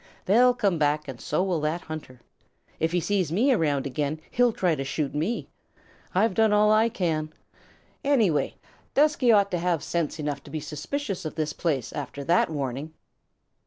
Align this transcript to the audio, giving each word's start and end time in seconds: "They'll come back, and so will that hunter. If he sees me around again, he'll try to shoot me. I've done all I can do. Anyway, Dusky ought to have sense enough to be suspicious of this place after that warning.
"They'll 0.25 0.55
come 0.55 0.79
back, 0.79 1.07
and 1.07 1.21
so 1.21 1.43
will 1.43 1.59
that 1.61 1.81
hunter. 1.81 2.21
If 2.79 2.91
he 2.91 2.99
sees 2.99 3.31
me 3.31 3.53
around 3.53 3.85
again, 3.85 4.19
he'll 4.31 4.51
try 4.51 4.73
to 4.73 4.83
shoot 4.83 5.13
me. 5.13 5.47
I've 6.15 6.33
done 6.33 6.51
all 6.51 6.71
I 6.71 6.89
can 6.89 7.27
do. 7.27 7.33
Anyway, 8.03 8.55
Dusky 8.95 9.31
ought 9.31 9.51
to 9.51 9.59
have 9.59 9.83
sense 9.83 10.17
enough 10.17 10.41
to 10.45 10.49
be 10.49 10.59
suspicious 10.59 11.23
of 11.23 11.35
this 11.35 11.53
place 11.53 11.93
after 11.93 12.23
that 12.23 12.49
warning. 12.49 12.95